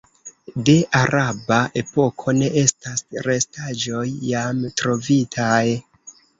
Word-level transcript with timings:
De 0.69 0.73
araba 0.99 1.59
epoko 1.81 2.35
ne 2.39 2.49
estas 2.63 3.05
restaĵoj 3.29 4.09
jam 4.33 4.67
trovitaj. 4.83 5.65